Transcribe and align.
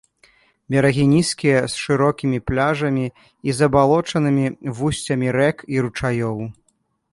Берагі 0.75 1.03
нізкія 1.09 1.59
з 1.73 1.81
шырокімі 1.81 2.39
пляжамі 2.51 3.05
і 3.49 3.57
забалочанымі 3.59 4.47
вусцямі 4.79 5.27
рэк 5.39 5.57
і 5.77 5.87
ручаёў. 5.87 6.37